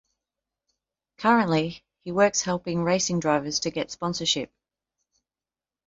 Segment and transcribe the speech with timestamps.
[1.19, 4.51] Currently, he works helping racing drivers to get sponsorship.